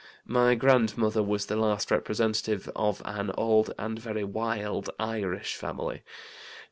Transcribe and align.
My 0.25 0.55
grandmother 0.55 1.21
was 1.21 1.45
the 1.45 1.55
last 1.55 1.91
representative 1.91 2.67
of 2.75 3.03
an 3.05 3.29
old 3.37 3.71
and 3.77 3.99
very 3.99 4.23
'wild' 4.23 4.89
Irish 4.99 5.55
family. 5.55 6.01